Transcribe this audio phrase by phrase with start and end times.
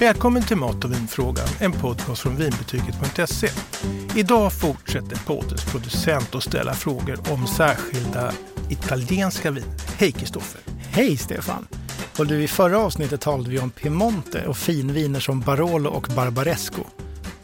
[0.00, 3.48] Välkommen till Mat och vinfrågan, en podcast från vinbetyget.se.
[4.16, 8.32] Idag fortsätter poddens producent att ställa frågor om särskilda
[8.70, 9.68] italienska viner.
[9.96, 10.60] Hej Kristoffer!
[10.90, 11.66] Hej Stefan!
[12.18, 16.84] Och du, I förra avsnittet talade vi om Piemonte och finviner som Barolo och Barbaresco.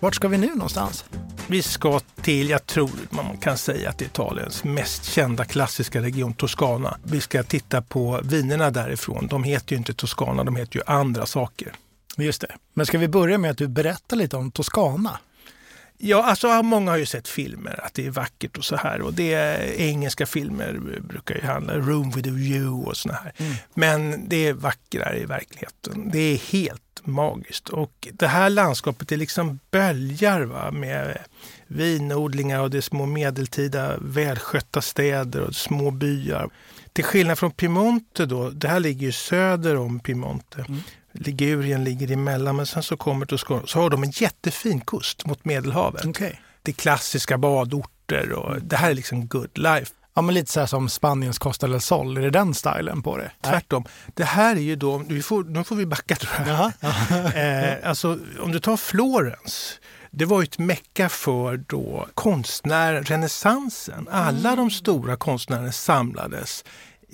[0.00, 1.04] Vart ska vi nu någonstans?
[1.46, 6.02] Vi ska till, jag tror man kan säga att det är Italiens mest kända klassiska
[6.02, 6.96] region, Toscana.
[7.02, 9.26] Vi ska titta på vinerna därifrån.
[9.26, 11.72] De heter ju inte Toscana, de heter ju andra saker.
[12.16, 12.56] Just det.
[12.74, 15.18] Men ska vi börja med att du berättar lite om Toscana?
[15.98, 19.00] Ja, alltså många har ju sett filmer, att det är vackert och så här.
[19.00, 23.32] Och det är, engelska filmer brukar ju handla Room with a view och såna här.
[23.36, 23.54] Mm.
[23.74, 26.10] Men det är vackrare i verkligheten.
[26.12, 27.68] Det är helt magiskt.
[27.68, 30.70] Och det här landskapet är liksom böljar va?
[30.70, 31.18] med
[31.66, 36.50] vinodlingar och det är små medeltida välskötta städer och små byar.
[36.92, 40.64] Till skillnad från Piemonte då, det här ligger ju söder om Piemonte.
[40.68, 40.80] Mm.
[41.14, 45.44] Ligurien ligger emellan, men sen så kommer Toscana, så har de en jättefin kust mot
[45.44, 46.06] Medelhavet.
[46.06, 46.32] Okay.
[46.62, 49.92] Det är klassiska badorter och det här är liksom good life.
[50.14, 53.16] Ja, men lite så här som Spaniens Costa del Sol, är det den stilen på
[53.16, 53.30] det?
[53.40, 53.84] Tvärtom.
[54.14, 56.72] Det här är ju då, vi får, nu får vi backa tror jag.
[57.34, 64.08] eh, alltså, om du tar Florens, det var ju ett mecka för då konstnär renässansen.
[64.10, 64.56] Alla mm.
[64.56, 66.64] de stora konstnärerna samlades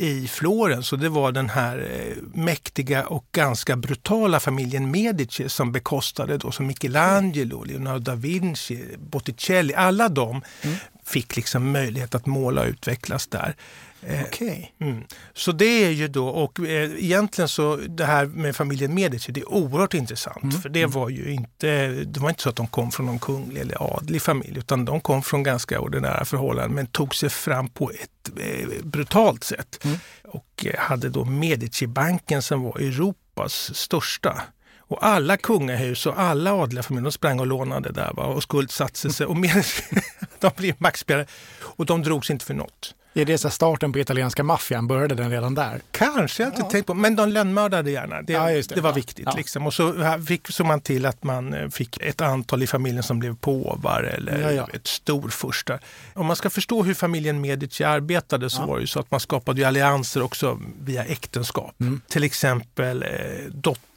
[0.01, 5.73] i Florens och det var den här eh, mäktiga och ganska brutala familjen Medici som
[5.73, 10.77] bekostade då som Michelangelo, Leonardo da Vinci, Botticelli, alla de mm
[11.11, 13.55] fick liksom möjlighet att måla och utvecklas där.
[14.03, 14.67] Eh, okay.
[14.81, 15.05] Mm.
[15.35, 19.41] Så det är ju då, och eh, egentligen så det här med familjen Medici, det
[19.41, 20.43] är oerhört intressant.
[20.43, 20.61] Mm.
[20.61, 23.61] För det var ju inte, det var inte så att de kom från någon kunglig
[23.61, 27.91] eller adlig familj, utan de kom från ganska ordinära förhållanden men tog sig fram på
[27.91, 29.85] ett eh, brutalt sätt.
[29.85, 29.97] Mm.
[30.25, 34.43] Och eh, hade då Medici-banken som var Europas största.
[34.91, 38.25] Och alla kungahus och alla adliga familjer de sprang och lånade där va?
[38.25, 39.27] och skuldsatte sig.
[39.27, 39.83] Och Medici,
[40.51, 41.27] de blev maktspelare
[41.61, 42.95] och de drogs inte för något.
[43.15, 44.87] Är det så starten på italienska maffian?
[44.87, 45.81] Började den redan där?
[45.91, 46.95] Kanske, jag har inte tänkt på.
[46.95, 48.23] Men de lönnmördade gärna.
[48.23, 48.75] Det, ja, det.
[48.75, 48.95] det var ja.
[48.95, 49.27] viktigt.
[49.27, 49.35] Ja.
[49.37, 49.67] Liksom.
[49.67, 49.95] Och så
[50.27, 54.03] fick så man till att man eh, fick ett antal i familjen som blev påvar
[54.03, 55.81] eller ett storfurstar.
[56.15, 59.21] Om man ska förstå hur familjen Medici arbetade så var det ju så att man
[59.21, 61.75] skapade allianser också via äktenskap.
[61.81, 62.01] Mm.
[62.09, 63.09] Till exempel eh,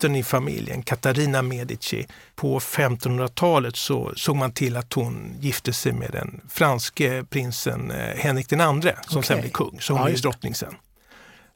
[0.03, 2.07] dottern i familjen, Katarina Medici.
[2.35, 8.15] På 1500-talet så såg man till att hon gifte sig med den franske prinsen eh,
[8.17, 9.23] Henrik II som okay.
[9.23, 9.81] sen blev kung.
[9.81, 10.73] Så hon ja, blev drottning sen.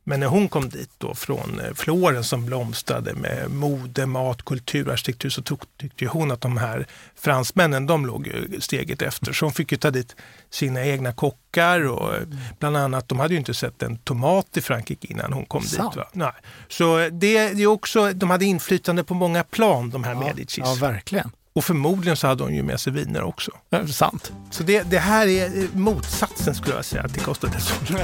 [0.09, 4.89] Men när hon kom dit då från eh, Florens som blomstrade med mode, mat, kultur,
[4.89, 5.41] arkitektur så
[5.77, 9.33] tyckte hon att de här fransmännen de låg steget efter.
[9.33, 10.15] Så hon fick ju ta dit
[10.49, 12.21] sina egna kockar och eh,
[12.59, 15.93] bland annat, de hade ju inte sett en tomat i Frankrike innan hon kom Sant.
[15.93, 15.97] dit.
[15.97, 16.07] Va?
[16.11, 16.31] Nej.
[16.67, 20.57] Så det, det är också, de hade inflytande på många plan de här ja, Medicis.
[20.57, 21.31] Ja, verkligen.
[21.53, 23.51] Och förmodligen så hade hon ju med sig viner också.
[23.69, 24.31] Ja, sant.
[24.51, 27.97] Så det, det här är motsatsen skulle jag säga till Costa del Sol.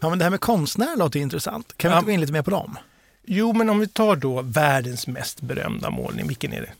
[0.00, 1.74] Ja, men det här med konstnärer låter intressant.
[1.76, 2.78] Kan vi inte gå in lite mer på dem?
[3.24, 6.72] Jo, men om vi tar då världens mest berömda målning, vilken är det?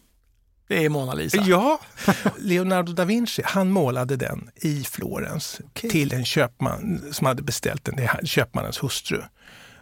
[0.69, 1.43] Det är Mona Lisa.
[1.47, 1.81] Ja,
[2.39, 5.91] Leonardo da Vinci han målade den i Florens okay.
[5.91, 9.23] till en köpman som hade beställt den, det är köpmannens hustru.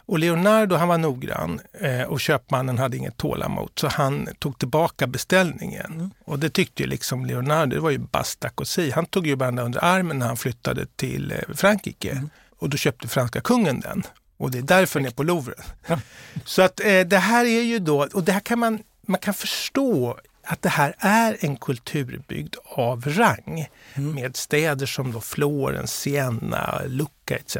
[0.06, 5.06] Och Leonardo han var noggrann eh, och köpmannen hade inget tålamod så han tog tillbaka
[5.06, 5.92] beställningen.
[5.92, 6.10] Mm.
[6.24, 8.90] Och det tyckte ju liksom Leonardo, det var ju basta così.
[8.90, 12.10] Han tog ju bara under armen när han flyttade till eh, Frankrike.
[12.10, 12.30] Mm.
[12.64, 14.02] Och då köpte franska kungen den.
[14.36, 15.54] Och det är därför den är på Louvre.
[15.86, 15.98] Ja.
[16.44, 19.34] Så att eh, det här är ju då, och det här kan man, man kan
[19.34, 24.14] förstå att det här är en kulturbygd av rang mm.
[24.14, 27.56] med städer som då Florens, Siena, Lucca etc.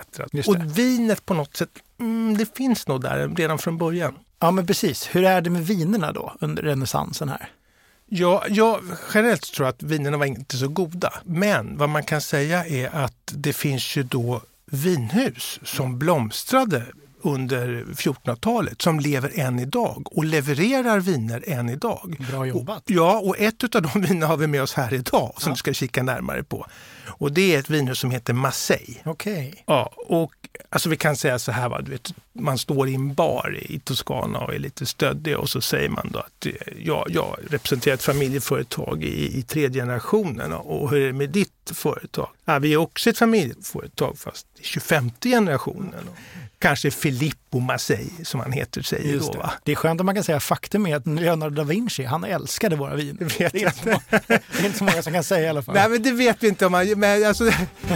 [0.47, 4.15] Och vinet på något sätt, mm, det finns nog där redan från början.
[4.39, 5.09] Ja men precis.
[5.13, 7.51] Hur är det med vinerna då under renässansen här?
[8.07, 8.81] Ja, jag
[9.15, 11.13] generellt tror jag att vinerna var inte så goda.
[11.25, 14.41] Men vad man kan säga är att det finns ju då
[14.75, 16.83] vinhus som blomstrade
[17.25, 22.17] under 1400-talet som lever än idag och levererar viner än idag.
[22.31, 22.85] Bra jobbat!
[22.85, 25.53] Och, ja, och ett av de vinerna har vi med oss här idag som ja.
[25.53, 26.67] vi ska kika närmare på.
[27.07, 29.01] Och det är ett vinhus som heter Marseille.
[29.05, 29.53] Okay.
[29.67, 30.35] Ja, och
[30.69, 34.39] alltså vi kan säga så här, va, vet, man står i en bar i Toscana
[34.39, 36.47] och är lite stöddig och så säger man då att
[36.79, 41.73] ja, jag representerar ett familjeföretag i, i tredje generationen och hur är det med ditt
[41.75, 42.29] företag?
[42.45, 46.09] Ja, vi är också ett familjeföretag fast i 25 generationen
[46.65, 49.39] kanske Filippo Marseille som han heter säger Just då.
[49.39, 49.53] Va?
[49.65, 52.77] Det är skönt att man kan säga faktum är att Leonardo da Vinci, han älskade
[52.77, 53.19] våra viner.
[53.19, 54.01] Det vet jag inte.
[54.29, 55.75] det är inte så många som kan säga i alla fall.
[55.75, 57.51] Nej men det vet vi inte om man, men alltså,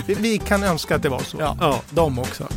[0.06, 1.36] vi kan önska att det var så.
[1.40, 1.82] Ja, ja.
[1.90, 2.48] de också.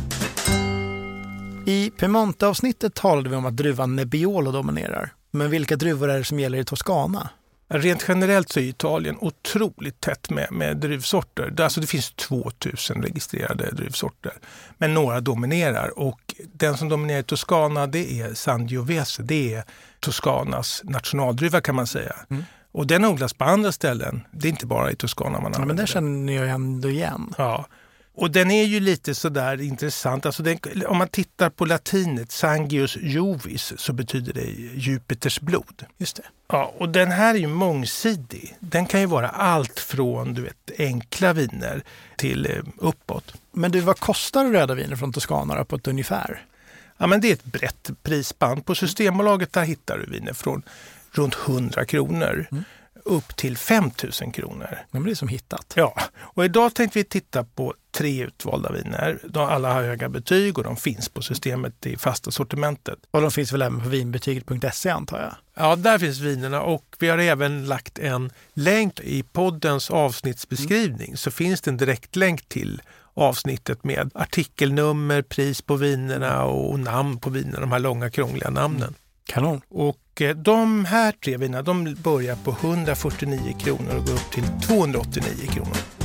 [1.66, 5.12] I Piemonte-avsnittet talade vi om att druvan Nebbiolo dominerar.
[5.30, 7.28] Men vilka druvor är det som gäller i Toscana?
[7.72, 11.60] Rent generellt så är Italien otroligt tätt med, med druvsorter.
[11.60, 14.32] Alltså det finns 2000 registrerade druvsorter.
[14.78, 19.22] Men några dominerar och den som dominerar i Toscana det är Sangiovese.
[19.22, 19.64] Det är
[20.00, 22.14] Toscanas nationaldruva kan man säga.
[22.30, 22.44] Mm.
[22.72, 24.20] Och den odlas på andra ställen.
[24.30, 27.34] Det är inte bara i Toscana man ja, Men det känner jag ändå igen.
[27.38, 27.66] Ja.
[28.14, 30.26] Och den är ju lite sådär intressant.
[30.26, 34.44] Alltså den, om man tittar på latinet, Sangius Jovis, så betyder det
[34.74, 35.84] Jupiters blod.
[35.98, 36.22] Just det.
[36.48, 38.56] Ja, och den här är ju mångsidig.
[38.60, 41.82] Den kan ju vara allt från du vet, enkla viner
[42.16, 43.34] till eh, uppåt.
[43.52, 46.44] Men du, vad kostar röda viner från Toscana på ett ungefär?
[46.96, 48.66] Ja, men det är ett brett prisband.
[48.66, 50.62] På Systembolaget där hittar du viner från
[51.10, 52.46] runt 100 kronor.
[52.52, 52.64] Mm
[53.04, 53.90] upp till 5
[54.22, 54.78] 000 kronor.
[54.90, 55.72] Det blir som hittat.
[55.74, 55.94] Ja,
[56.34, 59.18] och idag tänkte vi titta på tre utvalda viner.
[59.28, 62.98] De alla har höga betyg och de finns på systemet i fasta sortimentet.
[63.10, 65.34] Och de finns väl även på vinbetyget.se antar jag?
[65.54, 71.16] Ja, där finns vinerna och vi har även lagt en länk i poddens avsnittsbeskrivning mm.
[71.16, 72.82] så finns det en direktlänk till
[73.14, 78.94] avsnittet med artikelnummer, pris på vinerna och namn på vinerna, de här långa krångliga namnen.
[79.24, 79.60] Kanon.
[79.68, 84.44] Och eh, de här tre vinerna de börjar på 149 kronor och går upp till
[84.66, 86.01] 289 kronor.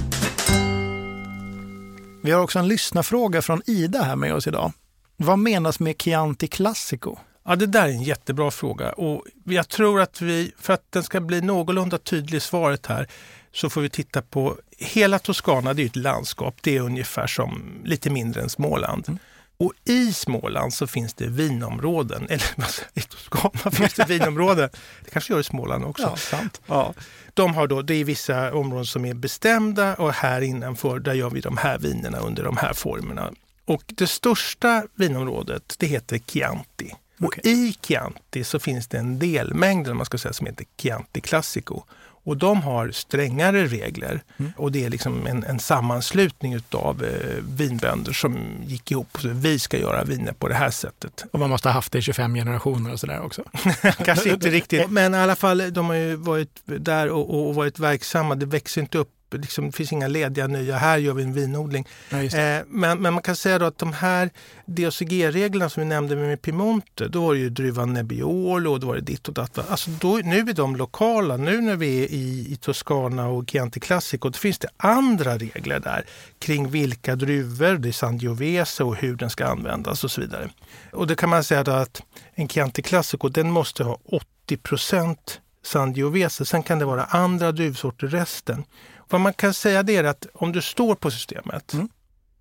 [2.28, 4.72] Vi har också en lyssnarfråga från Ida här med oss idag.
[5.18, 7.16] Vad menas med Chianti Classico?
[7.46, 11.04] Ja, det där är en jättebra fråga och jag tror att vi, för att den
[11.04, 13.08] ska bli någorlunda tydlig svaret här,
[13.52, 15.74] så får vi titta på hela Toscana.
[15.74, 16.56] Det är ett landskap.
[16.62, 19.06] Det är ungefär som lite mindre än Småland.
[19.08, 19.20] Mm.
[19.59, 22.45] Och i Småland så finns det vinområden, eller
[22.94, 24.69] i Toscana finns det vinområden.
[25.04, 26.04] Det kanske gör i Småland också.
[26.04, 26.62] Ja, sant.
[26.68, 26.94] Ja.
[27.33, 31.30] De har då, det är vissa områden som är bestämda och här innanför där gör
[31.30, 33.31] vi de här vinerna under de här formerna.
[33.65, 36.94] Och det största vinområdet det heter Chianti.
[37.19, 37.39] Okay.
[37.42, 41.83] Och i Chianti så finns det en delmängd man ska säga, som heter Chianti Classico.
[42.28, 44.52] Och de har strängare regler mm.
[44.58, 49.60] och det är liksom en, en sammanslutning av eh, vinbönder som gick ihop så vi
[49.60, 51.26] ska göra viner på det här sättet.
[51.32, 53.44] Och man måste ha haft det i 25 generationer och sådär också?
[54.06, 57.80] Kanske inte riktigt, men i alla fall de har ju varit där och, och varit
[57.80, 58.36] verksamma.
[58.36, 61.88] Det växer inte upp liksom, det finns inga lediga nya, här gör vi en vinodling.
[62.10, 64.30] Ja, eh, men, men man kan säga då att de här
[64.66, 68.96] DOCG-reglerna som vi nämnde med Piemonte, då var det ju druvan Nebbiolo och då var
[68.96, 69.70] det ditt och datt.
[69.70, 73.80] Alltså då, nu är de lokala, nu när vi är i, i Toscana och Chianti
[73.80, 76.06] Classico, då finns det andra regler där
[76.40, 80.50] kring vilka druvor, det är Sangiovese och hur den ska användas och så vidare.
[80.92, 82.02] Och det kan man säga att
[82.34, 86.46] en Chianti Classico, den måste ha 80 procent Sangiovese.
[86.46, 88.64] Sen kan det vara andra druvsorter resten.
[89.09, 91.74] Vad man kan säga det är att om du står på systemet.
[91.74, 91.89] Mm.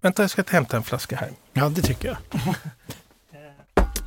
[0.00, 1.30] Vänta, jag ska hämta en flaska här.
[1.52, 2.16] Ja, det tycker jag.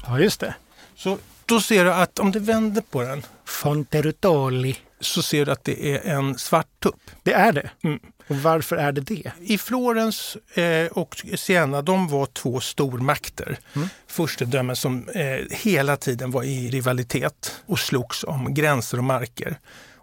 [0.06, 0.56] ja, just det.
[0.96, 3.26] Så då ser du att om du vänder på den.
[3.46, 4.78] Fonterutoli.
[5.00, 7.12] Så ser du att det är en svart tupp.
[7.24, 7.70] Det är det?
[7.84, 8.00] Mm.
[8.28, 9.32] Och varför är det det?
[9.42, 13.60] I Florens eh, och Siena, de var två stormakter.
[13.76, 13.90] Mm.
[14.08, 19.58] Furstedömen som eh, hela tiden var i rivalitet och slogs om gränser och marker.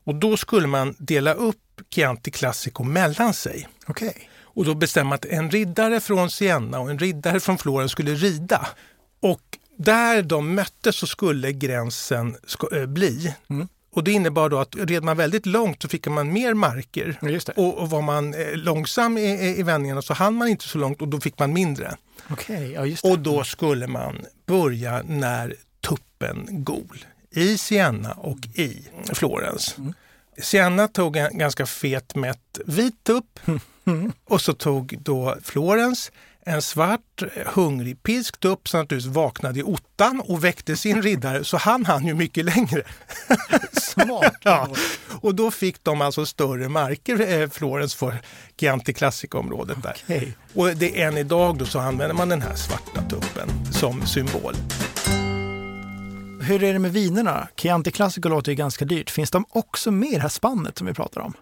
[0.06, 3.68] Och då skulle man dela upp Chianti Classico mellan sig.
[3.86, 4.12] Okay.
[4.42, 8.14] Och då bestämde man att en riddare från Siena och en riddare från Florens skulle
[8.14, 8.66] rida.
[9.20, 12.36] Och där de möttes så skulle gränsen
[12.72, 13.34] äh, bli.
[13.50, 13.68] Mm.
[13.92, 17.18] Och det innebar då att red man väldigt långt så fick man mer marker.
[17.56, 21.02] Och, och, var man eh, långsam i, i vändningarna så hann man inte så långt
[21.02, 21.96] och då fick man mindre.
[22.30, 25.54] Okay, ja, och då skulle man börja när
[25.88, 27.04] tuppen gol
[27.36, 29.78] i Siena och i Florens.
[29.78, 29.94] Mm.
[30.38, 33.40] Siena tog en ganska fet mätt vit tupp
[34.24, 36.12] och så tog då Florens
[36.48, 41.56] en svart hungrig pisk tupp som naturligtvis vaknade i ottan och väckte sin riddare så
[41.56, 42.82] han hann ju mycket längre.
[43.72, 44.34] Smart!
[44.42, 44.68] ja.
[45.20, 48.20] Och då fick de alltså större marker, eh, Florens, för
[48.60, 49.96] Chianti Classic-området där.
[50.04, 50.32] Okay.
[50.54, 54.54] Och det är än idag då så använder man den här svarta tuppen som symbol.
[56.46, 57.48] Hur är det med vinerna?
[57.56, 59.10] Chianti Classico låter ju ganska dyrt.
[59.10, 61.32] Finns de också med i det här spannet som vi pratar om?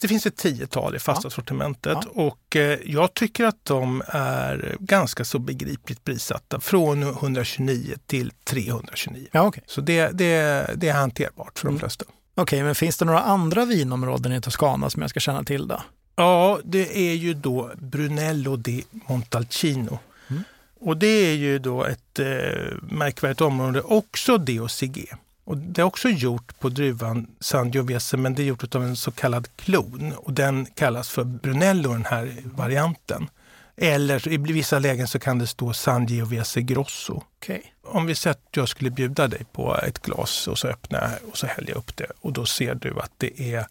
[0.00, 1.30] Det finns ett tiotal i fasta ja.
[1.30, 2.10] sortimentet ja.
[2.22, 6.60] och eh, jag tycker att de är ganska så begripligt prissatta.
[6.60, 9.28] Från 129 till 329.
[9.32, 9.62] Ja, okay.
[9.66, 11.80] Så det, det, det är hanterbart för de mm.
[11.80, 12.04] flesta.
[12.34, 15.68] Okej, okay, men finns det några andra vinområden i Toscana som jag ska känna till
[15.68, 15.82] då?
[16.16, 19.98] Ja, det är ju då Brunello di Montalcino
[20.84, 22.26] och det är ju då ett eh,
[22.82, 25.12] märkvärdigt område, också DOCG.
[25.44, 29.10] Och det är också gjort på druvan Sangiovese men det är gjort av en så
[29.10, 33.28] kallad klon och den kallas för Brunello den här varianten.
[33.76, 37.22] Eller i vissa lägen så kan det stå Sangiovese Grosso.
[37.38, 37.60] Okay.
[37.84, 41.30] Om vi säger att jag skulle bjuda dig på ett glas och så öppnar jag
[41.30, 43.66] och så häller jag upp det och då ser du att det är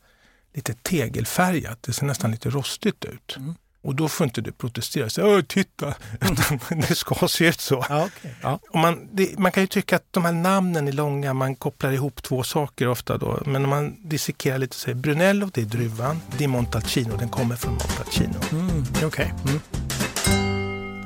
[0.54, 1.84] lite tegelfärgat.
[1.84, 3.38] Det ser nästan lite rostigt ut.
[3.38, 3.56] Mm.
[3.84, 5.10] Och då får inte du protestera.
[5.10, 5.94] Så, titta,
[6.70, 7.86] det ska se ut så.
[7.90, 8.32] Ja, okay.
[8.42, 8.60] ja.
[8.70, 11.92] Och man, det, man kan ju tycka att de här namnen är långa, man kopplar
[11.92, 13.40] ihop två saker ofta då.
[13.46, 16.22] Men om man dissekerar lite så är Brunello, det är druvan.
[16.38, 18.36] Di Montalcino, den kommer från Montalcino.
[18.52, 19.26] Mm, okay.
[19.26, 19.60] mm.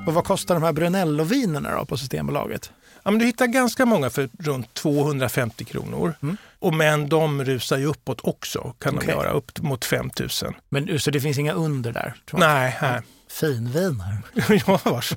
[0.07, 2.71] Och vad kostar de här Brunello-vinerna då på Systembolaget?
[3.05, 6.13] Ja, men du hittar ganska många för runt 250 kronor.
[6.21, 6.37] Mm.
[6.59, 9.07] Och men de rusar ju uppåt också, kan okay.
[9.07, 10.53] de göra, upp mot 5000.
[10.69, 12.13] Men så det finns inga under där?
[12.33, 12.77] Nej.
[12.81, 13.01] nej.
[13.29, 14.17] Finviner.
[14.67, 15.13] ja, vars.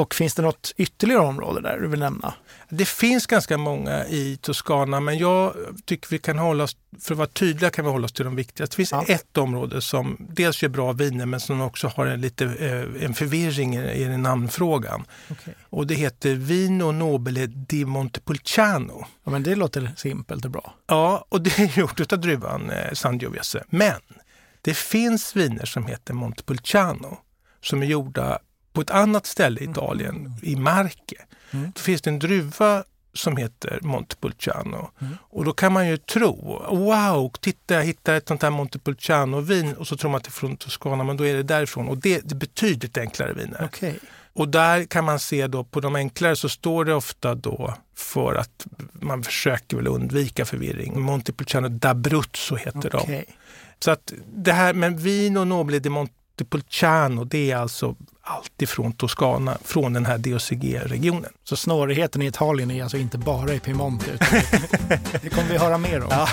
[0.00, 2.34] Och finns det något ytterligare område där du vill nämna?
[2.68, 5.54] Det finns ganska många i Toscana men jag
[5.84, 8.36] tycker vi kan hålla oss, för att vara tydliga kan vi hålla oss till de
[8.36, 8.72] viktigaste.
[8.72, 9.04] Det finns ja.
[9.08, 13.14] ett område som dels gör bra viner men som också har en, lite, eh, en
[13.14, 15.04] förvirring i, i namnfrågan.
[15.30, 15.54] Okay.
[15.62, 19.06] Och det heter Vino Nobile di Montepulciano.
[19.24, 20.74] Ja, men det låter simpelt och bra.
[20.86, 23.64] Ja, och det är gjort av druvan eh, Sangiovese.
[23.68, 24.00] Men
[24.62, 27.18] det finns viner som heter Montepulciano
[27.62, 28.38] som är gjorda
[28.80, 30.32] på ett annat ställe i Italien, mm.
[30.42, 31.16] i Marche,
[31.50, 31.72] mm.
[31.74, 34.90] då finns det en druva som heter Montepulciano.
[35.00, 35.16] Mm.
[35.20, 39.86] Och då kan man ju tro, wow, titta jag hittar ett sånt här Montepulciano-vin och
[39.86, 41.88] så tror man att det är från Toscana, men då är det därifrån.
[41.88, 43.64] Och det, det är betydligt enklare viner.
[43.64, 43.94] Okay.
[44.32, 48.34] Och där kan man se då på de enklare så står det ofta då för
[48.34, 51.00] att man försöker väl undvika förvirring.
[51.00, 53.16] Montepulciano d'Abruzzo heter okay.
[53.16, 53.24] de.
[53.80, 57.96] Så att det här, men Vino Nobile di Montepulciano, det är alltså
[58.30, 61.32] alltifrån Toscana, från den här DOCG-regionen.
[61.44, 64.18] Så snårigheten i Italien är alltså inte bara i Piemonte?
[65.22, 66.08] det kommer vi höra mer om.
[66.10, 66.28] Ja.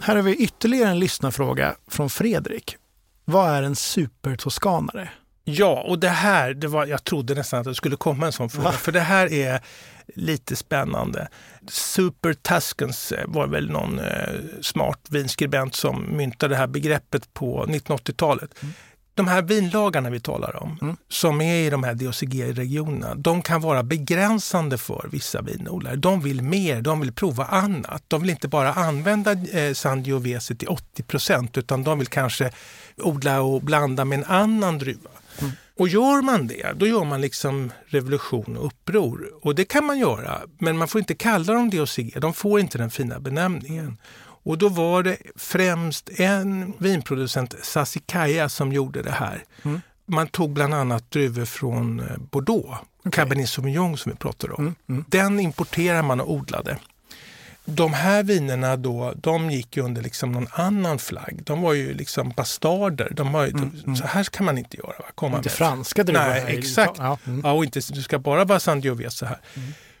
[0.00, 2.76] Här har vi ytterligare en lyssnarfråga från Fredrik.
[3.24, 5.08] Vad är en supertoskanare?
[5.44, 8.50] Ja, och det här, det var, jag trodde nästan att det skulle komma en sån
[8.50, 9.60] fråga, för det här är
[10.14, 11.28] lite spännande.
[11.68, 17.66] Super Tuscans eh, var väl någon eh, smart vinskribent som myntade det här begreppet på
[17.66, 18.62] 1980-talet.
[18.62, 18.74] Mm
[19.16, 20.96] de här vinlagarna vi talar om, mm.
[21.08, 25.96] som är i de här DOCG-regionerna, de kan vara begränsande för vissa vinodlare.
[25.96, 28.04] De vill mer, de vill prova annat.
[28.08, 32.50] De vill inte bara använda eh, Sangiovese till 80 procent utan de vill kanske
[32.96, 35.10] odla och blanda med en annan druva.
[35.38, 35.52] Mm.
[35.78, 39.30] Och gör man det, då gör man liksom revolution och uppror.
[39.42, 42.20] Och det kan man göra, men man får inte kalla dem DOCG.
[42.20, 43.98] De får inte den fina benämningen.
[44.46, 49.44] Och då var det främst en vinproducent, Sassicaia, som gjorde det här.
[49.62, 49.80] Mm.
[50.06, 53.10] Man tog bland annat druvor från eh, Bordeaux, okay.
[53.10, 54.62] Cabernet Sauvignon som vi pratade om.
[54.62, 54.74] Mm.
[54.88, 55.04] Mm.
[55.08, 56.78] Den importerade man och odlade.
[57.64, 61.40] De här vinerna då, de gick under liksom någon annan flagg.
[61.44, 63.08] De var ju liksom bastarder.
[63.10, 63.96] De var, mm, mm.
[63.96, 65.04] Så här kan man inte göra.
[65.14, 65.52] Komma inte med.
[65.52, 66.20] franska druvor?
[66.20, 66.98] Nej, exakt.
[66.98, 67.40] Ja, mm.
[67.44, 69.38] ja, och inte, du ska bara vara Sangiovese här.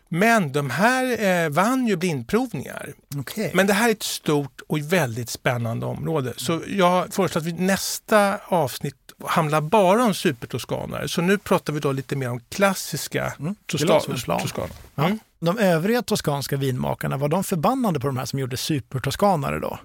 [0.08, 2.92] Men de här eh, vann ju blindprovningar.
[3.18, 3.50] Okay.
[3.54, 6.32] Men det här är ett stort och väldigt spännande område.
[6.36, 8.94] Så jag föreslår att vi nästa avsnitt
[9.24, 11.08] handlar bara om supertoskanare.
[11.08, 13.98] Så nu pratar vi då lite mer om klassiska mm, toskanare.
[14.96, 15.18] Mm.
[15.38, 19.78] De övriga toskanska vinmakarna, var de förbannade på de här som gjorde supertoskanare då?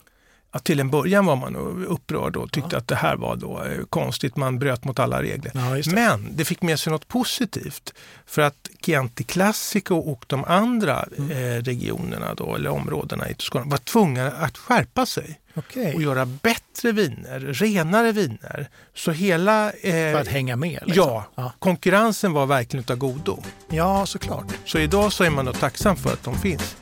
[0.53, 1.55] Ja, till en början var man
[1.85, 2.77] upprörd och tyckte ja.
[2.77, 5.51] att det här var då eh, konstigt, man bröt mot alla regler.
[5.55, 5.91] Ja, det.
[5.91, 7.93] Men det fick med sig något positivt.
[8.25, 11.31] För att Chianti Classico och de andra mm.
[11.31, 15.37] eh, regionerna då, eller områdena i Toscana var tvungna att skärpa sig.
[15.55, 15.93] Okay.
[15.93, 18.69] och göra bättre viner, renare viner.
[18.95, 19.71] Så hela...
[19.71, 20.79] Eh, För att hänga med?
[20.85, 21.03] Liksom.
[21.07, 23.43] Ja, ja, konkurrensen var verkligen utav godo.
[23.69, 24.45] Ja, såklart.
[24.65, 26.75] Så idag så är man då tacksam för att de finns.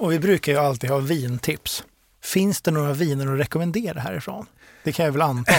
[0.00, 1.84] Och vi brukar ju alltid ha vintips.
[2.22, 4.46] Finns det några viner att rekommendera härifrån?
[4.84, 5.52] Det kan jag väl anta.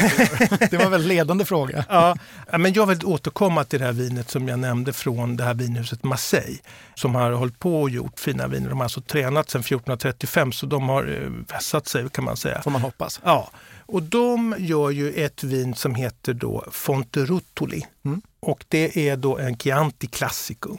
[0.72, 1.86] Det var väl ledande fråga.
[1.90, 5.54] Ja, men jag vill återkomma till det här vinet som jag nämnde från det här
[5.54, 6.58] vinhuset Marseille.
[6.96, 8.70] Som har hållit på och gjort fina viner.
[8.70, 12.62] De har alltså tränat sedan 1435 så de har eh, vässat sig kan man säga.
[12.62, 13.20] Får man hoppas.
[13.24, 13.52] Ja,
[13.86, 17.86] och de gör ju ett vin som heter då Fonterutoli.
[18.06, 18.22] Mm.
[18.40, 20.78] Och det är då en Chianti Classico.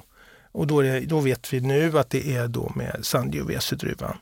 [0.53, 4.17] Och då, det, då, vet vi nu att det är då med Sangiovese-druvan.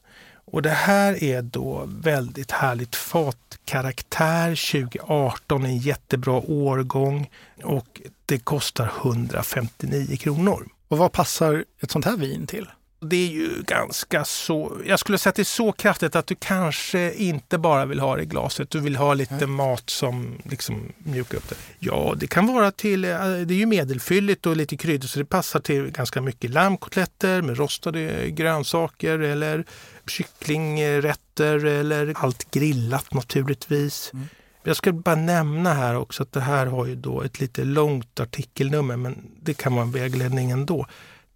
[0.53, 7.31] Och det här är då väldigt härligt fatkaraktär 2018, en jättebra årgång
[7.63, 10.69] och det kostar 159 kronor.
[10.89, 12.67] Och vad passar ett sånt här vin till?
[13.03, 16.35] Det är ju ganska så, jag skulle säga att det är så kraftigt att du
[16.35, 19.55] kanske inte bara vill ha det i glaset, du vill ha lite mm.
[19.55, 21.57] mat som liksom mjukar upp det.
[21.79, 25.25] Ja, det kan vara till, eh, det är ju medelfylligt och lite kryddor så det
[25.25, 29.65] passar till ganska mycket lammkotletter med rostade grönsaker eller
[30.07, 34.11] kycklingrätter eller allt grillat naturligtvis.
[34.15, 34.29] Mm.
[34.63, 38.21] Jag ska bara nämna här också att det här har ju då ett lite långt
[38.21, 40.87] artikelnummer, men det kan vara en vägledning ändå.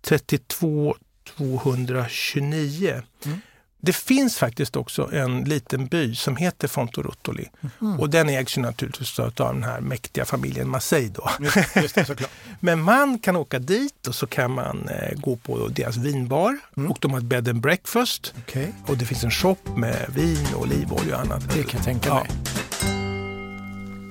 [0.03, 3.03] 32 229.
[3.25, 3.41] Mm.
[3.85, 7.51] Det finns faktiskt också en liten by som heter Fontorotoli.
[7.81, 8.01] Mm.
[8.01, 11.09] Och den ägs ju naturligtvis av den här mäktiga familjen Massey.
[11.09, 11.31] Då.
[11.41, 12.29] Just, just det,
[12.61, 16.59] Men man kan åka dit och så kan man eh, gå på deras vinbar.
[16.77, 16.91] Mm.
[16.91, 18.35] Och de har ett bed and breakfast.
[18.39, 18.67] Okay.
[18.87, 21.55] Och det finns en shop med vin, och olivolja och annat.
[21.55, 22.31] Det kan jag tänka mig.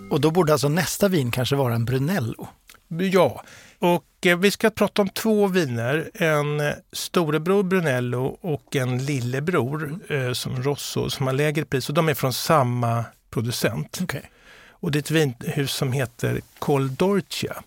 [0.09, 2.47] Och då borde alltså nästa vin kanske vara en Brunello?
[2.87, 3.43] Ja,
[3.79, 6.09] och vi ska prata om två viner.
[6.13, 10.27] En eh, storebror Brunello och en lillebror mm.
[10.27, 11.89] eh, som Rosso som har lägre pris.
[11.89, 13.99] Och de är från samma producent.
[14.03, 14.21] Okay.
[14.69, 17.63] Och det är ett vinhus som heter Col Dorcia.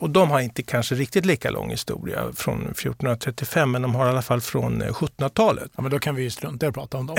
[0.00, 4.08] Och de har inte kanske riktigt lika lång historia från 1435 men de har i
[4.08, 5.64] alla fall från 1700-talet.
[5.64, 7.16] Eh, ja, men då kan vi ju strunta i att prata om dem.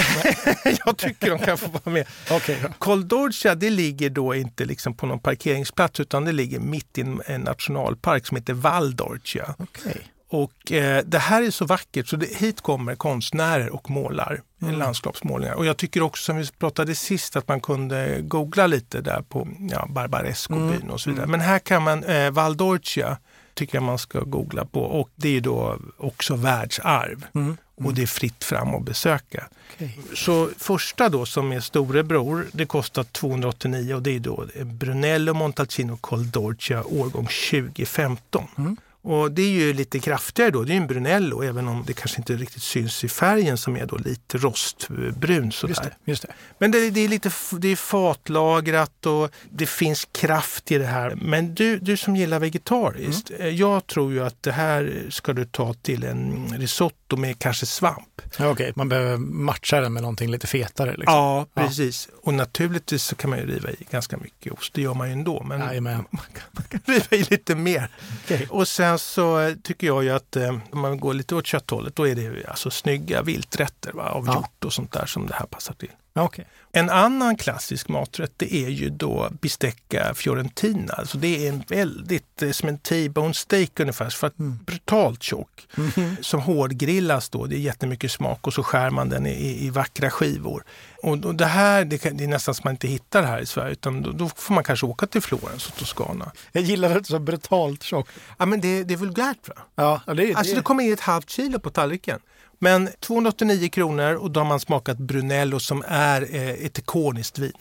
[0.85, 2.07] jag tycker de kan få vara med.
[2.31, 2.69] okay, ja.
[2.77, 7.01] Col d'Orcia det ligger då inte liksom på någon parkeringsplats utan det ligger mitt i
[7.25, 9.53] en nationalpark som heter Val d'Orcia.
[9.57, 10.01] Okay.
[10.33, 14.75] Och eh, det här är så vackert så det, hit kommer konstnärer och målar mm.
[14.75, 15.55] landskapsmålningar.
[15.55, 19.47] Och jag tycker också som vi pratade sist att man kunde googla lite där på
[19.71, 20.89] ja, Barbaresco-byn mm.
[20.89, 21.23] och så vidare.
[21.23, 21.31] Mm.
[21.31, 23.17] Men här kan man, eh, Valdorcia
[23.53, 27.25] tycker jag man ska googla på och det är då också världsarv.
[27.33, 27.57] Mm.
[27.75, 27.95] Och mm.
[27.95, 29.47] det är fritt fram att besöka.
[29.75, 29.89] Okay.
[30.15, 35.97] Så första då som är storebror, det kostar 289 och det är då Brunello Montalcino
[35.97, 38.77] Col d'Orcia årgång 2015.
[39.03, 42.17] Och det är ju lite kraftigare då, det är en Brunello även om det kanske
[42.17, 45.51] inte riktigt syns i färgen som är då lite rostbrun.
[45.51, 45.69] Sådär.
[45.69, 46.33] Just det, just det.
[46.57, 51.15] Men det, det, är lite det är fatlagrat och det finns kraft i det här.
[51.15, 53.41] Men du, du som gillar vegetariskt, mm.
[53.41, 57.65] Eh, jag tror ju att det här ska du ta till en risotto med kanske
[57.65, 58.21] svamp.
[58.37, 58.73] Ja, Okej, okay.
[58.75, 60.91] man behöver matcha den med någonting lite fetare.
[60.91, 61.13] Liksom.
[61.13, 62.09] Ja, precis.
[62.11, 62.17] Ja.
[62.23, 65.13] Och naturligtvis så kan man ju riva i ganska mycket ost, det gör man ju
[65.13, 65.43] ändå.
[65.43, 66.05] Men Jajamän.
[66.09, 67.89] man kan, man kan riva i lite mer.
[68.23, 68.45] Okay.
[68.49, 72.07] Och sen så tycker jag ju att eh, om man går lite åt kötthållet, då
[72.07, 74.33] är det alltså snygga vilträtter va, av ja.
[74.33, 75.91] hjort och sånt där som det här passar till.
[76.15, 76.45] Okay.
[76.71, 80.93] En annan klassisk maträtt det är ju då bistecca fiorentina.
[80.93, 84.59] Alltså det är en väldigt, eh, som en T-bone steak ungefär, för att mm.
[84.65, 85.67] brutalt tjock.
[85.77, 86.21] Mm -hmm.
[86.21, 90.09] Som hårdgrillas då, det är jättemycket smak och så skär man den i, i vackra
[90.09, 90.63] skivor.
[91.03, 93.71] Och, och det här, det, det, är nästan som man inte hittar här i Sverige,
[93.71, 96.31] utan då, då får man kanske åka till Florens och Toscana.
[96.51, 98.07] Jag gillar det så brutalt tjock.
[98.37, 99.55] Ja men det, det är vulgärt va?
[99.75, 102.19] Ja, det, alltså det kommer in ett halvt kilo på tallriken.
[102.63, 107.51] Men 289 kronor och då har man smakat Brunello som är eh, ett ikoniskt vin.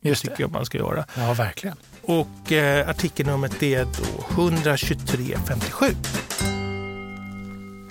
[0.00, 0.42] Det Just tycker det.
[0.42, 1.04] jag man ska göra.
[1.16, 1.76] Ja, verkligen.
[2.02, 5.86] Och eh, artikelnumret är då 12357.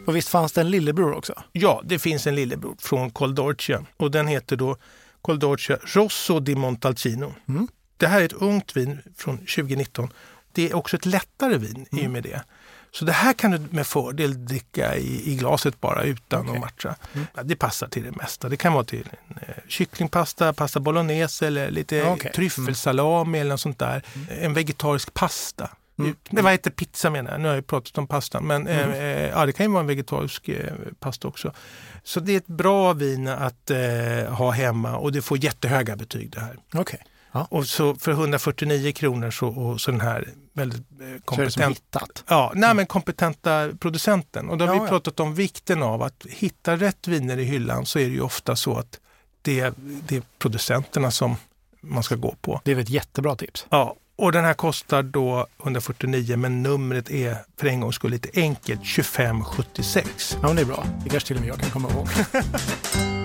[0.07, 1.33] Och visst fanns det en lillebror också?
[1.51, 4.77] Ja, det finns en lillebror från Coldorcia och den heter då
[5.21, 7.33] Coldorcia Rosso di Montalcino.
[7.47, 7.67] Mm.
[7.97, 10.13] Det här är ett ungt vin från 2019.
[10.51, 12.03] Det är också ett lättare vin mm.
[12.03, 12.41] i och med det.
[12.91, 16.55] Så det här kan du med fördel dricka i, i glaset bara utan okay.
[16.55, 16.95] att matcha.
[17.13, 17.27] Mm.
[17.43, 18.49] Det passar till det mesta.
[18.49, 22.31] Det kan vara till en, eh, kycklingpasta, pasta bolognese eller lite okay.
[22.31, 23.41] tryffelsalami mm.
[23.41, 24.03] eller något sånt där.
[24.15, 24.45] Mm.
[24.45, 25.69] En vegetarisk pasta.
[25.99, 26.15] Mm.
[26.29, 27.41] Men vad heter pizza menar jag?
[27.41, 28.43] Nu har jag pratat om pastan.
[28.47, 28.91] Men mm.
[28.91, 31.53] eh, eh, ja, det kan ju vara en vegetarisk eh, pasta också.
[32.03, 36.31] Så det är ett bra vin att eh, ha hemma och det får jättehöga betyg
[36.31, 36.57] det här.
[36.73, 36.99] Okay.
[37.37, 37.47] Ja.
[37.57, 42.73] Och så för 149 kronor så, och så den här väldigt eh, kompetent, ja, nej,
[42.73, 44.49] men kompetenta producenten.
[44.49, 47.85] Och då har ja, vi pratat om vikten av att hitta rätt viner i hyllan
[47.85, 48.99] så är det ju ofta så att
[49.41, 51.35] det, det är producenterna som
[51.81, 52.61] man ska gå på.
[52.63, 53.65] Det är ett jättebra tips.
[53.69, 58.29] Ja, och den här kostar då 149 men numret är för en gångs skull lite
[58.41, 60.37] enkelt 2576.
[60.41, 60.85] Ja, det är bra.
[61.03, 62.07] Det kanske till och med jag kan komma ihåg.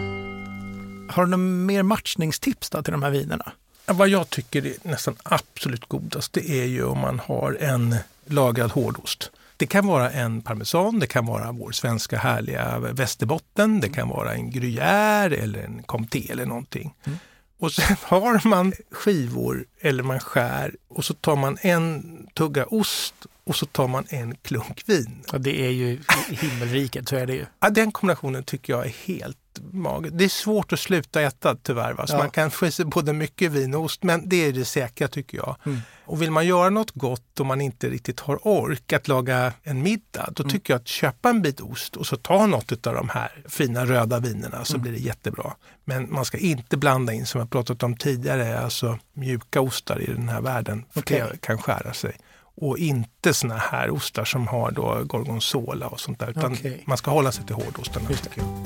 [1.12, 3.53] Har du några mer matchningstips till de här vinerna?
[3.92, 8.70] Vad jag tycker är nästan absolut godast det är ju om man har en lagrad
[8.70, 9.31] hårdost.
[9.57, 14.35] Det kan vara en parmesan, det kan vara vår svenska härliga västerbotten, det kan vara
[14.35, 16.94] en gruyère eller en comté eller någonting.
[17.05, 17.18] Mm.
[17.59, 22.02] Och sen har man skivor eller man skär och så tar man en
[22.35, 25.24] tugga ost och så tar man en klunk vin.
[25.33, 27.46] Ja, det är ju himmelriket, så är det ju.
[27.61, 30.18] Ja, den kombinationen tycker jag är helt magiskt.
[30.18, 31.92] Det är svårt att sluta äta tyvärr.
[31.92, 32.06] Va?
[32.06, 32.18] Så ja.
[32.18, 35.38] Man kan få sig både mycket vin och ost, men det är det säkra tycker
[35.38, 35.56] jag.
[35.66, 35.80] Mm.
[36.04, 39.82] Och vill man göra något gott och man inte riktigt har ork att laga en
[39.82, 40.52] middag, då mm.
[40.52, 43.84] tycker jag att köpa en bit ost och så ta något av de här fina
[43.86, 44.82] röda vinerna så mm.
[44.82, 45.54] blir det jättebra.
[45.84, 50.06] Men man ska inte blanda in, som jag pratat om tidigare, alltså mjuka ostar i
[50.06, 50.84] den här världen.
[50.90, 51.18] För okay.
[51.18, 52.16] det kan skära sig
[52.54, 56.30] och inte såna här ostar som har då gorgonzola och sånt där.
[56.30, 56.78] Utan okay.
[56.84, 58.08] man ska hålla sig till hårdostarna.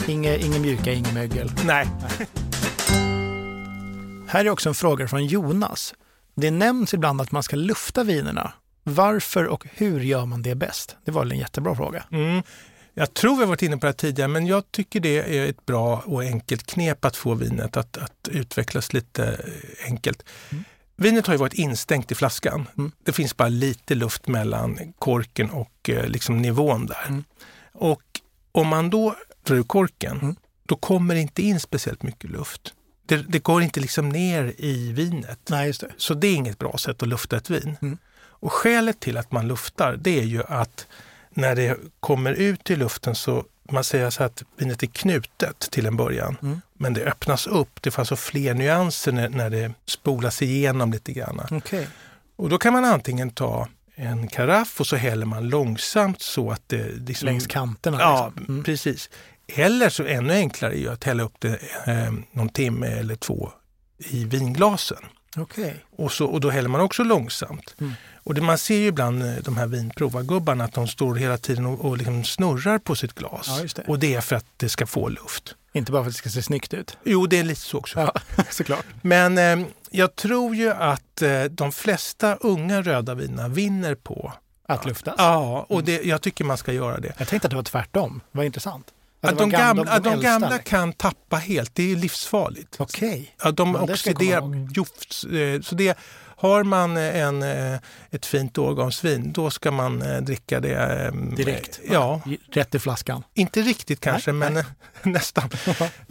[0.08, 1.50] Inge, inga mjuka, inget mögel.
[1.66, 1.86] Nej.
[4.28, 5.94] Här är också en fråga från Jonas.
[6.34, 8.52] Det nämns ibland att man ska lufta vinerna.
[8.82, 10.96] Varför och hur gör man det bäst?
[11.04, 12.04] Det var väl en jättebra fråga.
[12.12, 12.42] Mm.
[12.94, 15.50] Jag tror vi har varit inne på det här tidigare, men jag tycker det är
[15.50, 19.40] ett bra och enkelt knep att få vinet att, att utvecklas lite
[19.84, 20.24] enkelt.
[20.50, 20.64] Mm.
[20.96, 22.68] Vinet har ju varit instängt i flaskan.
[22.78, 22.92] Mm.
[23.04, 27.06] Det finns bara lite luft mellan korken och eh, liksom nivån där.
[27.08, 27.24] Mm.
[27.72, 28.02] Och
[28.52, 30.36] om man då drar ur korken, mm.
[30.66, 32.74] då kommer det inte in speciellt mycket luft.
[33.06, 35.38] Det, det, går inte liksom ner i vinet.
[35.48, 35.90] Nej, det.
[35.96, 37.76] Så det är inget bra sätt att lufta ett vin.
[37.82, 37.98] Mm.
[38.18, 40.86] Och skälet till att man luftar, det är ju att
[41.30, 45.86] när det kommer ut i luften så man säger så att vinet är knutet till
[45.86, 46.60] en början, mm.
[46.74, 47.82] men det öppnas upp.
[47.82, 51.40] Det får alltså fler nyanser när, när det spolas igenom lite grann.
[51.50, 51.86] Okay.
[52.36, 56.62] Och då kan man antingen ta en karaff och så häller man långsamt så att
[56.66, 57.08] det...
[57.08, 58.00] Liksom, Längs kanterna?
[58.00, 58.54] Ja, liksom.
[58.54, 58.64] mm.
[58.64, 59.10] precis.
[59.46, 63.52] Eller så ännu enklare är ju att hälla upp det eh, någon timme eller två
[63.98, 65.04] i vinglasen.
[65.36, 65.72] Okay.
[65.96, 67.74] Och, så, och då häller man också långsamt.
[67.80, 67.92] Mm.
[68.22, 71.66] Och det, man ser ju ibland eh, de här vinprovargubbarna att de står hela tiden
[71.66, 73.46] och, och liksom snurrar på sitt glas.
[73.48, 73.88] Ja, det.
[73.88, 75.54] Och det är för att det ska få luft.
[75.72, 76.98] Inte bara för att det ska se snyggt ut?
[77.04, 78.00] Jo, det är lite så också.
[78.00, 78.14] Ja,
[78.50, 78.86] såklart.
[79.02, 84.32] Men eh, jag tror ju att eh, de flesta unga röda viner vinner på
[84.68, 85.14] att luftas?
[85.18, 87.12] Ja, och det, jag tycker man ska göra det.
[87.18, 88.20] Jag tänkte att det var tvärtom.
[88.32, 88.92] Vad intressant.
[89.26, 92.76] Att, att de, gamla, de, de, de gamla kan tappa helt, det är livsfarligt.
[92.78, 93.08] Okej.
[93.08, 93.26] Okay.
[93.42, 94.42] Ja, de oxiderar.
[95.56, 95.98] Eh, så det,
[96.38, 97.78] har man en, eh,
[98.10, 101.80] ett fint årgångsvin, då ska man eh, dricka det ehm, direkt.
[101.90, 102.20] Ja.
[102.50, 103.22] Rätt i flaskan?
[103.34, 104.64] Inte riktigt kanske, nej, men nej.
[105.12, 105.50] nästan.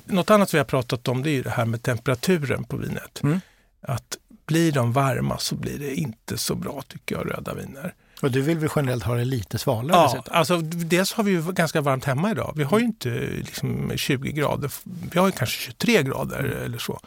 [0.05, 3.23] Något annat vi har pratat om det är det här med temperaturen på vinet.
[3.23, 3.41] Mm.
[3.81, 7.93] Att blir de varma så blir det inte så bra tycker jag, röda viner.
[8.21, 9.97] Och du vill väl generellt ha det lite svalare?
[10.15, 12.53] Ja, alltså, dels har vi ju ganska varmt hemma idag.
[12.55, 14.71] Vi har ju inte liksom 20 grader,
[15.11, 16.99] vi har ju kanske 23 grader eller så.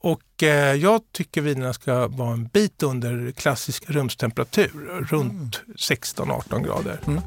[0.00, 7.00] Och eh, jag tycker vinerna ska vara en bit under klassisk rumstemperatur, runt 16-18 grader.
[7.06, 7.20] Mm.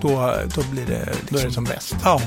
[0.00, 1.06] Då, då blir det...
[1.06, 1.96] Liksom, då är det som bäst?
[2.04, 2.22] Ja.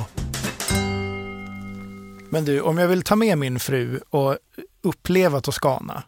[2.30, 4.38] Men du, om jag vill ta med min fru och
[4.82, 6.04] uppleva Toscana,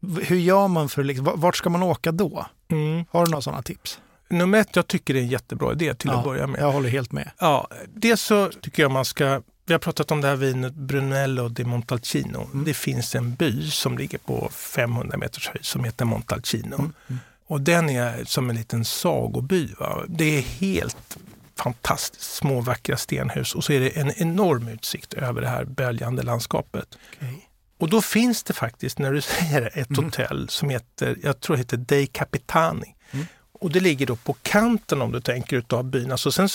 [0.00, 2.46] hur gör man för liksom, vart ska man åka då?
[2.68, 3.04] Mm.
[3.10, 4.00] Har du några sådana tips?
[4.30, 6.60] Nummer ett, jag tycker det är en jättebra idé till ja, att börja med.
[6.60, 7.30] Jag håller helt med.
[7.38, 11.48] Ja, dels så tycker jag man ska vi har pratat om det här vinet Brunello
[11.48, 12.48] di Montalcino.
[12.52, 12.64] Mm.
[12.64, 16.74] Det finns en by som ligger på 500 meters höjd som heter Montalcino.
[16.74, 16.92] Mm.
[17.08, 17.20] Mm.
[17.46, 19.74] Och den är som en liten sagoby.
[19.78, 20.04] Va?
[20.08, 21.18] Det är helt
[21.56, 26.22] fantastiskt små vackra stenhus och så är det en enorm utsikt över det här böljande
[26.22, 26.98] landskapet.
[27.16, 27.34] Okay.
[27.78, 30.04] Och då finns det faktiskt, när du säger det, ett mm.
[30.04, 32.94] hotell som heter, jag tror det heter Dei Capitani.
[33.10, 33.26] Mm.
[33.52, 36.12] Och det ligger då på kanten om du tänker utav byn.
[36.12, 36.48] Alltså sen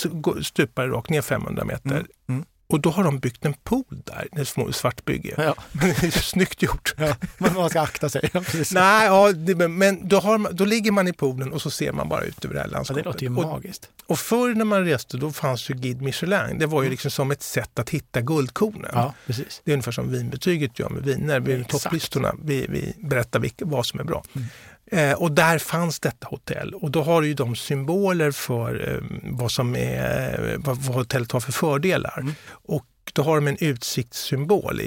[0.43, 2.05] stupar det rakt ner 500 meter.
[2.29, 2.45] Mm.
[2.73, 5.33] Och då har de byggt en pool där, ett små svartbygge.
[5.37, 5.55] Ja.
[5.71, 6.93] Men det är snyggt gjort.
[6.97, 8.29] Ja, men man ska akta sig.
[8.71, 12.09] Nej, ja, det, men då, har då ligger man i poolen och så ser man
[12.09, 13.05] bara ut över det här landskapet.
[13.05, 13.89] Ja, det låter ju magiskt.
[14.05, 16.59] Och, och förr när man reste då fanns ju Guide Michelin.
[16.59, 16.91] Det var ju mm.
[16.91, 18.91] liksom som ett sätt att hitta guldkornen.
[18.93, 19.61] Ja, precis.
[19.63, 21.39] Det är ungefär som vinbetyget gör med viner.
[21.39, 24.23] Vi, topplistorna, vi, vi berättar vilka, vad som är bra.
[24.35, 24.47] Mm.
[24.93, 29.51] Eh, och där fanns detta hotell och då har ju de symboler för eh, vad,
[29.51, 32.19] som är, vad, vad hotellet har för fördelar.
[32.19, 32.35] Mm.
[32.51, 34.83] Och då har de en utsiktssymbol i,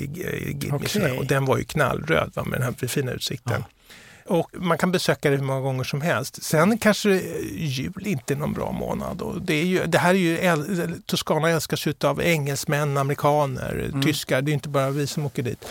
[0.48, 1.18] i Guide okay.
[1.18, 3.64] och den var ju knallröd va, med den här fina utsikten.
[3.68, 4.34] Ja.
[4.34, 6.42] Och man kan besöka det hur många gånger som helst.
[6.42, 7.10] Sen kanske
[7.52, 9.22] jul inte är någon bra månad.
[9.22, 14.02] Och det, är ju, det här är ju, Toscana älskas av engelsmän, amerikaner, mm.
[14.02, 14.42] tyskar.
[14.42, 15.64] Det är inte bara vi som åker dit.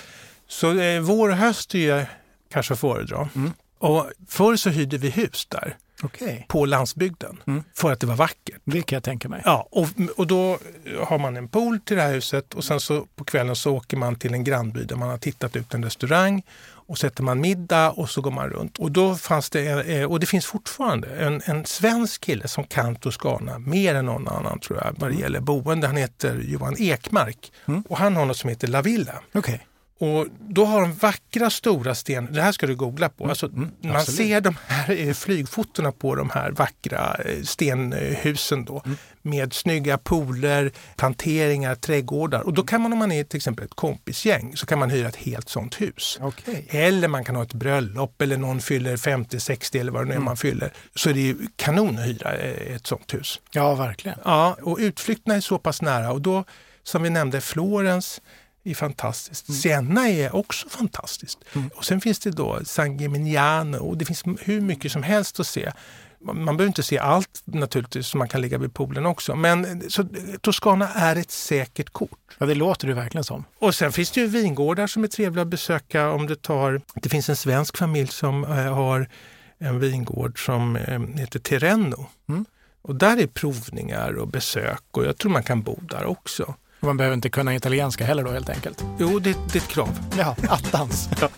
[0.47, 2.05] Så eh, vår och höst är ju
[2.51, 3.29] kanske att föredra.
[3.35, 3.53] Mm.
[3.77, 5.77] Och förr så hyrde vi hus där.
[6.03, 6.43] Okay.
[6.47, 7.63] på landsbygden mm.
[7.73, 8.61] för att det var vackert.
[8.63, 9.41] Det kan jag tänka mig.
[9.45, 10.57] Ja, och, och då
[11.03, 13.97] har man en pool till det här huset och sen så på kvällen så åker
[13.97, 16.43] man till en grannby där man har tittat ut en restaurang
[16.87, 18.77] och sätter man middag och så går man runt.
[18.77, 22.95] Och då fanns det, eh, och det finns fortfarande, en, en svensk kille som kan
[22.95, 25.21] Toscana mer än någon annan tror jag vad det mm.
[25.21, 25.87] gäller boende.
[25.87, 27.83] Han heter Johan Ekmark mm.
[27.89, 29.21] och han har något som heter La Villa.
[29.33, 29.59] Okay.
[29.99, 33.23] Och då har de vackra stora stenar, det här ska du googla på.
[33.23, 38.65] Mm, alltså, mm, man ser de här eh, flygfotona på de här vackra eh, stenhusen
[38.65, 38.81] då.
[38.85, 38.97] Mm.
[39.21, 42.41] Med snygga pooler, planteringar, trädgårdar.
[42.41, 45.07] Och då kan man om man är till exempel ett kompisgäng så kan man hyra
[45.07, 46.19] ett helt sånt hus.
[46.21, 46.63] Okay.
[46.69, 50.11] Eller man kan ha ett bröllop eller någon fyller 50, 60 eller vad det nu
[50.11, 50.25] är mm.
[50.25, 50.73] man fyller.
[50.95, 53.39] Så är det ju kanon att hyra eh, ett sånt hus.
[53.51, 54.17] Ja, verkligen.
[54.23, 56.43] Ja, och utflykterna är så pass nära och då
[56.83, 58.21] som vi nämnde Florens
[58.65, 59.49] är fantastiskt.
[59.49, 59.59] Mm.
[59.59, 61.39] Sienna är också fantastiskt.
[61.53, 61.69] Mm.
[61.75, 65.47] Och sen finns det då San Gimignano och det finns hur mycket som helst att
[65.47, 65.71] se.
[66.19, 69.35] Man behöver inte se allt naturligtvis, man kan ligga vid poolen också.
[69.35, 70.05] Men så,
[70.41, 72.35] Toscana är ett säkert kort.
[72.37, 73.45] Ja, det låter det verkligen som.
[73.59, 76.81] Och sen finns det ju vingårdar som är trevliga att besöka om du tar...
[76.93, 79.09] Det finns en svensk familj som äh, har
[79.57, 80.75] en vingård som
[81.15, 82.09] heter Terreno.
[82.29, 82.45] Mm.
[82.81, 86.55] Och där är provningar och besök och jag tror man kan bo där också.
[86.79, 88.83] Man behöver inte kunna italienska heller då helt enkelt?
[88.99, 89.99] Jo, det, det är ett krav.
[90.17, 91.09] Ja, attans.
[91.21, 91.29] ja.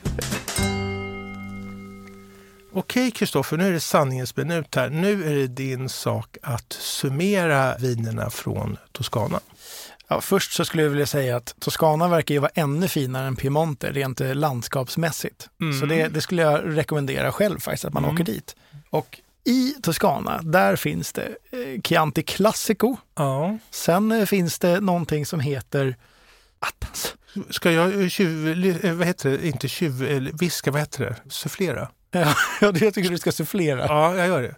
[2.74, 4.90] Okej Kristoffer, nu är det sanningens minut här.
[4.90, 9.40] Nu är det din sak att summera vinerna från Toscana.
[10.08, 13.36] Ja, först så skulle jag vilja säga att Toscana verkar ju vara ännu finare än
[13.36, 15.50] Piemonte rent landskapsmässigt.
[15.62, 15.80] Mm.
[15.80, 18.16] Så det, det, skulle jag rekommendera själv faktiskt, att man mm.
[18.16, 18.56] åker dit.
[18.90, 22.98] Och i Toscana, där finns det eh, Chianti Classico.
[23.16, 23.58] Ja.
[23.72, 25.96] Sen eh, finns det någonting som heter
[26.60, 27.16] Attans.
[27.50, 31.90] Ska jag tjuv, eh, vad heter det, inte tjuv, viska, vad heter det, sufflera?
[32.12, 33.86] Ja, jag tycker du ska sufflera.
[33.86, 34.56] Ja, jag gör det.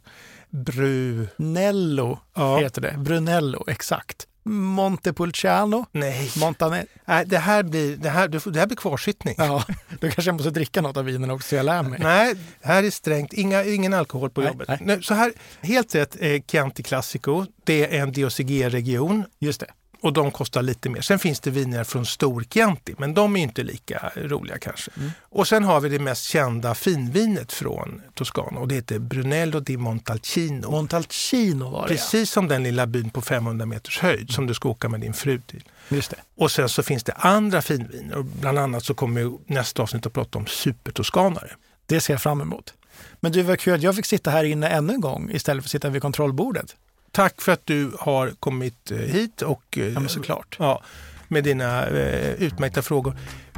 [0.49, 2.57] Brunello ja.
[2.57, 2.95] heter det.
[2.97, 4.27] Brunello, exakt.
[4.49, 5.85] Montepulciano.
[5.91, 6.31] Nej.
[6.37, 9.35] Montane Nej, det här blir, det här, det här blir kvarsittning.
[9.37, 11.99] Ja, då kanske jag måste dricka något av vinen också så jag lär mig.
[11.99, 13.33] Nej, här är strängt.
[13.33, 14.69] Inga, ingen alkohol på nej, jobbet.
[14.81, 15.03] Nej.
[15.03, 15.31] Så här,
[15.61, 17.45] helt rätt, eh, Chianti Classico.
[17.63, 19.25] Det är en DOCG-region.
[19.39, 19.67] Just det
[20.01, 21.01] och de kostar lite mer.
[21.01, 24.91] Sen finns det viner från stor Chianti, men de är inte lika roliga kanske.
[24.97, 25.11] Mm.
[25.21, 29.77] Och sen har vi det mest kända finvinet från Toscana och det heter Brunello di
[29.77, 30.71] Montalcino.
[30.71, 34.27] Montalcino var det Precis som den lilla byn på 500 meters höjd mm.
[34.27, 35.63] som du ska åka med din fru till.
[35.89, 36.17] Just det.
[36.35, 40.05] Och sen så finns det andra finviner och bland annat så kommer vi nästa avsnitt
[40.05, 41.51] att prata om supertoskanare.
[41.85, 42.73] Det ser jag fram emot.
[43.19, 45.67] Men du, vad kul att jag fick sitta här inne ännu en gång istället för
[45.67, 46.75] att sitta vid kontrollbordet.
[47.19, 50.55] Tack för att du har kommit eh, hit och eh, ja, såklart.
[50.59, 50.83] Ja,
[51.27, 53.17] med dina eh, utmärkta frågor.